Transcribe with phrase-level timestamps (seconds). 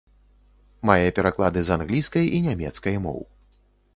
[0.89, 3.19] Мае пераклады з англійскай і нямецкай моў.